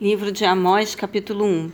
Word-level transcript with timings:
Livro 0.00 0.30
de 0.30 0.44
Amós, 0.44 0.94
capítulo 0.94 1.44
1 1.44 1.72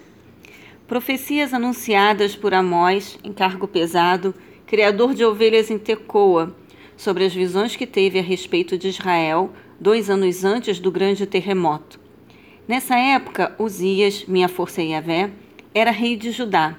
Profecias 0.88 1.52
anunciadas 1.52 2.34
por 2.34 2.54
Amós, 2.54 3.18
em 3.22 3.34
cargo 3.34 3.68
pesado, 3.68 4.34
criador 4.66 5.12
de 5.12 5.22
ovelhas 5.22 5.70
em 5.70 5.76
Tecoa, 5.76 6.56
sobre 6.96 7.26
as 7.26 7.34
visões 7.34 7.76
que 7.76 7.86
teve 7.86 8.18
a 8.18 8.22
respeito 8.22 8.78
de 8.78 8.88
Israel 8.88 9.52
dois 9.78 10.08
anos 10.08 10.42
antes 10.42 10.80
do 10.80 10.90
grande 10.90 11.26
terremoto. 11.26 12.00
Nessa 12.66 12.98
época, 12.98 13.54
Uzias, 13.58 14.24
minha 14.24 14.48
força 14.48 14.82
Yahvé, 14.82 15.30
era 15.74 15.90
rei 15.90 16.16
de 16.16 16.30
Judá. 16.30 16.78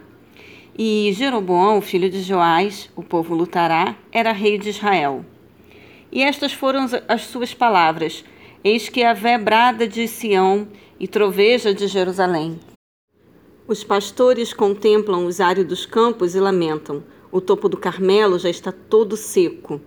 E 0.75 1.11
Jeroboão, 1.13 1.79
filho 1.79 2.09
de 2.09 2.23
Joás, 2.23 2.89
o 2.95 3.03
povo 3.03 3.35
lutará, 3.35 3.95
era 4.11 4.31
rei 4.31 4.57
de 4.57 4.69
Israel. 4.69 5.23
E 6.11 6.23
estas 6.23 6.53
foram 6.53 6.87
as 7.07 7.21
suas 7.21 7.53
palavras 7.53 8.25
Eis 8.67 8.89
que 8.89 9.03
a 9.03 9.13
vé 9.13 9.37
brada 9.37 9.87
de 9.87 10.07
Sião 10.07 10.67
e 10.99 11.07
troveja 11.07 11.71
de 11.71 11.85
Jerusalém. 11.85 12.59
Os 13.67 13.83
pastores 13.83 14.53
contemplam 14.53 15.27
os 15.27 15.39
áridos 15.39 15.85
campos 15.85 16.33
e 16.33 16.39
lamentam. 16.39 17.03
O 17.31 17.39
topo 17.39 17.69
do 17.69 17.77
Carmelo 17.77 18.39
já 18.39 18.49
está 18.49 18.71
todo 18.71 19.15
seco. 19.15 19.79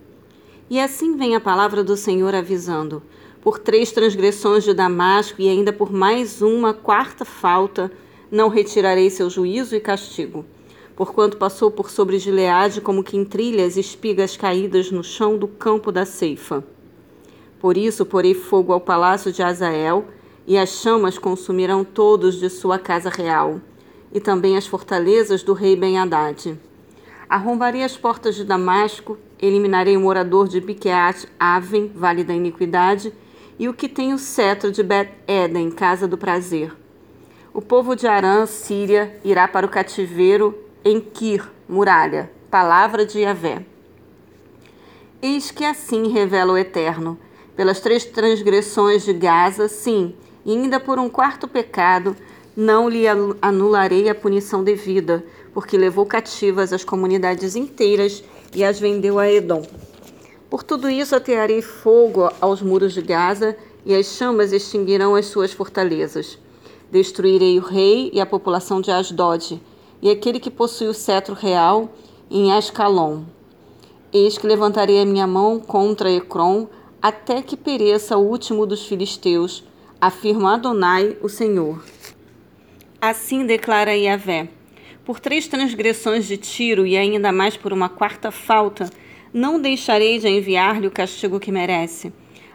E 0.69 0.79
assim 0.79 1.17
vem 1.17 1.35
a 1.35 1.41
palavra 1.41 1.83
do 1.83 1.97
Senhor 1.97 2.33
avisando: 2.33 3.03
por 3.41 3.59
três 3.59 3.91
transgressões 3.91 4.63
de 4.63 4.73
Damasco 4.73 5.41
e 5.41 5.49
ainda 5.49 5.73
por 5.73 5.91
mais 5.91 6.41
uma 6.41 6.73
quarta 6.73 7.25
falta, 7.25 7.91
não 8.31 8.47
retirarei 8.47 9.09
seu 9.09 9.29
juízo 9.29 9.75
e 9.75 9.81
castigo. 9.81 10.45
Porquanto 10.95 11.35
passou 11.35 11.69
por 11.69 11.89
sobre 11.89 12.17
Gileade 12.17 12.79
como 12.79 13.03
que 13.03 13.17
em 13.17 13.25
trilhas 13.25 13.75
espigas 13.75 14.37
caídas 14.37 14.89
no 14.89 15.03
chão 15.03 15.37
do 15.37 15.49
campo 15.49 15.91
da 15.91 16.05
ceifa. 16.05 16.63
Por 17.59 17.77
isso 17.77 18.05
porei 18.05 18.33
fogo 18.33 18.71
ao 18.71 18.79
palácio 18.79 19.31
de 19.31 19.43
Azael, 19.43 20.05
e 20.47 20.57
as 20.57 20.69
chamas 20.69 21.17
consumirão 21.17 21.83
todos 21.83 22.39
de 22.39 22.49
sua 22.49 22.79
casa 22.79 23.09
real, 23.09 23.61
e 24.11 24.19
também 24.19 24.57
as 24.57 24.65
fortalezas 24.65 25.43
do 25.43 25.53
rei 25.53 25.75
Ben-Hadad. 25.75 26.57
Arrombarei 27.29 27.83
as 27.83 27.95
portas 27.95 28.35
de 28.35 28.43
Damasco, 28.43 29.17
eliminarei 29.39 29.95
o 29.95 29.99
morador 29.99 30.47
de 30.47 30.59
Biqueat 30.59 31.27
Aven, 31.39 31.91
vale 31.93 32.23
da 32.23 32.33
iniquidade, 32.33 33.13
e 33.59 33.67
o 33.67 33.73
que 33.73 33.87
tem 33.87 34.13
o 34.13 34.17
cetro 34.17 34.71
de 34.71 34.81
Bet-Eden, 34.81 35.69
casa 35.69 36.07
do 36.07 36.17
prazer. 36.17 36.73
O 37.53 37.61
povo 37.61 37.95
de 37.95 38.07
Arã, 38.07 38.45
Síria, 38.45 39.19
irá 39.23 39.47
para 39.47 39.65
o 39.65 39.69
cativeiro 39.69 40.57
em 40.83 40.99
Kir, 40.99 41.47
muralha, 41.67 42.31
palavra 42.49 43.05
de 43.05 43.19
Yahvé. 43.19 43.65
Eis 45.21 45.51
que 45.51 45.65
assim 45.65 46.07
revela 46.07 46.53
o 46.53 46.57
Eterno 46.57 47.19
pelas 47.59 47.81
três 47.81 48.05
transgressões 48.05 49.03
de 49.03 49.11
Gaza, 49.11 49.67
sim, 49.67 50.13
e 50.45 50.51
ainda 50.53 50.79
por 50.79 50.97
um 50.97 51.09
quarto 51.09 51.45
pecado, 51.45 52.15
não 52.55 52.87
lhe 52.87 53.03
anularei 53.41 54.07
a 54.07 54.15
punição 54.15 54.63
devida, 54.63 55.25
porque 55.53 55.77
levou 55.77 56.05
cativas 56.05 56.71
as 56.71 56.85
comunidades 56.85 57.57
inteiras 57.57 58.23
e 58.55 58.63
as 58.63 58.79
vendeu 58.79 59.19
a 59.19 59.29
Edom. 59.29 59.61
Por 60.49 60.63
tudo 60.63 60.89
isso 60.89 61.13
atearei 61.13 61.61
fogo 61.61 62.31
aos 62.39 62.61
muros 62.61 62.93
de 62.93 63.01
Gaza, 63.01 63.57
e 63.85 63.93
as 63.93 64.05
chamas 64.05 64.53
extinguirão 64.53 65.13
as 65.13 65.25
suas 65.25 65.51
fortalezas. 65.51 66.39
Destruirei 66.89 67.59
o 67.59 67.61
rei 67.61 68.09
e 68.13 68.21
a 68.21 68.25
população 68.25 68.79
de 68.79 68.89
Asdod, 68.89 69.61
e 70.01 70.09
aquele 70.09 70.39
que 70.39 70.49
possui 70.49 70.87
o 70.87 70.93
cetro 70.93 71.33
real 71.33 71.89
em 72.31 72.53
Ascalon. 72.53 73.23
Eis 74.13 74.37
que 74.37 74.47
levantarei 74.47 75.01
a 75.01 75.05
minha 75.05 75.27
mão 75.27 75.59
contra 75.59 76.09
Ecrom, 76.09 76.65
até 77.01 77.41
que 77.41 77.55
pereça 77.55 78.17
o 78.17 78.27
último 78.27 78.65
dos 78.65 78.85
filisteus, 78.85 79.63
afirma 80.01 80.55
Adonai, 80.55 81.15
o 81.21 81.29
Senhor. 81.29 81.83
Assim 82.99 83.45
declara 83.45 83.95
Yahvé: 83.95 84.49
Por 85.05 85.19
três 85.19 85.47
transgressões 85.47 86.27
de 86.27 86.35
Tiro 86.35 86.85
e 86.85 86.97
ainda 86.97 87.31
mais 87.31 87.55
por 87.55 87.71
uma 87.71 87.87
quarta 87.87 88.31
falta, 88.31 88.89
não 89.33 89.61
deixarei 89.61 90.19
de 90.19 90.27
enviar-lhe 90.27 90.87
o 90.87 90.91
castigo 90.91 91.39
que 91.39 91.51
merece. 91.51 92.11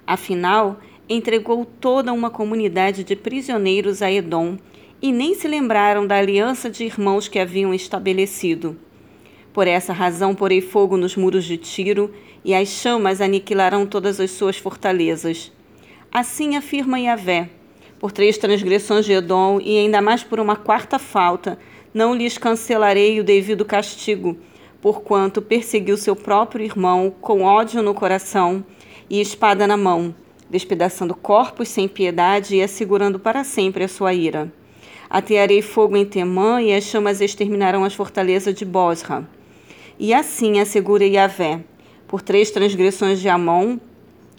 Afinal, 0.06 0.78
entregou 1.08 1.64
toda 1.64 2.12
uma 2.12 2.30
comunidade 2.30 3.04
de 3.04 3.16
prisioneiros 3.16 4.02
a 4.02 4.12
Edom 4.12 4.58
e 5.00 5.12
nem 5.12 5.34
se 5.34 5.48
lembraram 5.48 6.06
da 6.06 6.16
aliança 6.16 6.68
de 6.68 6.84
irmãos 6.84 7.28
que 7.28 7.38
haviam 7.38 7.72
estabelecido. 7.72 8.76
Por 9.54 9.68
essa 9.68 9.92
razão 9.92 10.34
porei 10.34 10.60
fogo 10.60 10.96
nos 10.96 11.14
muros 11.14 11.44
de 11.44 11.56
Tiro, 11.56 12.10
e 12.44 12.52
as 12.52 12.68
chamas 12.68 13.20
aniquilarão 13.20 13.86
todas 13.86 14.18
as 14.18 14.32
suas 14.32 14.58
fortalezas. 14.58 15.52
Assim 16.10 16.56
afirma 16.56 16.98
Yahvé: 16.98 17.48
por 18.00 18.10
três 18.10 18.36
transgressões 18.36 19.06
de 19.06 19.12
Edom, 19.12 19.60
e 19.62 19.78
ainda 19.78 20.02
mais 20.02 20.24
por 20.24 20.40
uma 20.40 20.56
quarta 20.56 20.98
falta, 20.98 21.56
não 21.94 22.16
lhes 22.16 22.36
cancelarei 22.36 23.20
o 23.20 23.24
devido 23.24 23.64
castigo, 23.64 24.36
porquanto 24.82 25.40
perseguiu 25.40 25.96
seu 25.96 26.16
próprio 26.16 26.64
irmão 26.64 27.14
com 27.20 27.42
ódio 27.42 27.80
no 27.80 27.94
coração 27.94 28.64
e 29.08 29.20
espada 29.20 29.68
na 29.68 29.76
mão, 29.76 30.12
despedaçando 30.50 31.14
corpos 31.14 31.68
sem 31.68 31.86
piedade 31.86 32.56
e 32.56 32.62
assegurando 32.62 33.20
para 33.20 33.44
sempre 33.44 33.84
a 33.84 33.88
sua 33.88 34.12
ira. 34.12 34.52
Atearei 35.08 35.62
fogo 35.62 35.96
em 35.96 36.04
Temã, 36.04 36.60
e 36.60 36.74
as 36.74 36.82
chamas 36.82 37.20
exterminarão 37.20 37.84
as 37.84 37.94
fortalezas 37.94 38.52
de 38.52 38.64
Bosra. 38.64 39.24
E 39.98 40.12
assim 40.12 40.58
assegura 40.58 41.04
Yahvé, 41.04 41.60
por 42.08 42.20
três 42.20 42.50
transgressões 42.50 43.20
de 43.20 43.28
Amon, 43.28 43.78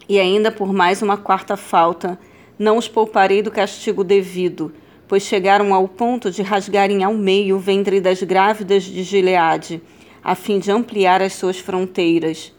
e 0.08 0.20
ainda 0.20 0.52
por 0.52 0.72
mais 0.72 1.00
uma 1.00 1.16
quarta 1.16 1.56
falta, 1.56 2.18
não 2.58 2.76
os 2.76 2.88
pouparei 2.88 3.42
do 3.42 3.50
castigo 3.50 4.04
devido, 4.04 4.72
pois 5.08 5.22
chegaram 5.22 5.72
ao 5.72 5.88
ponto 5.88 6.30
de 6.30 6.42
rasgarem 6.42 7.02
ao 7.02 7.14
meio 7.14 7.56
o 7.56 7.58
ventre 7.58 8.00
das 8.00 8.22
grávidas 8.22 8.82
de 8.82 9.02
Gileade, 9.02 9.82
a 10.22 10.34
fim 10.34 10.58
de 10.58 10.70
ampliar 10.70 11.22
as 11.22 11.32
suas 11.32 11.58
fronteiras. 11.58 12.52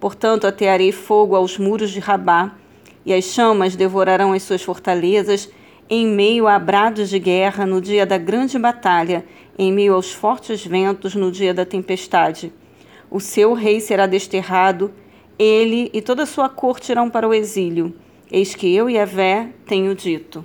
Portanto, 0.00 0.46
atearei 0.46 0.90
fogo 0.90 1.36
aos 1.36 1.58
muros 1.58 1.90
de 1.90 2.00
Rabá, 2.00 2.52
e 3.04 3.12
as 3.12 3.24
chamas 3.24 3.76
devorarão 3.76 4.32
as 4.32 4.42
suas 4.42 4.62
fortalezas, 4.62 5.48
em 5.88 6.06
meio 6.06 6.46
a 6.46 6.58
brados 6.58 7.10
de 7.10 7.18
guerra 7.18 7.66
no 7.66 7.80
dia 7.80 8.06
da 8.06 8.18
grande 8.18 8.58
batalha, 8.58 9.24
em 9.58 9.72
meio 9.72 9.94
aos 9.94 10.12
fortes 10.12 10.64
ventos 10.64 11.14
no 11.14 11.30
dia 11.30 11.52
da 11.52 11.64
tempestade. 11.64 12.52
O 13.10 13.20
seu 13.20 13.52
rei 13.52 13.80
será 13.80 14.06
desterrado, 14.06 14.92
ele 15.38 15.90
e 15.92 16.00
toda 16.00 16.22
a 16.22 16.26
sua 16.26 16.48
corte 16.48 16.92
irão 16.92 17.10
para 17.10 17.28
o 17.28 17.34
exílio. 17.34 17.94
Eis 18.30 18.54
que 18.54 18.74
eu 18.74 18.88
e 18.88 19.04
Vé 19.04 19.50
tenho 19.66 19.94
dito. 19.94 20.44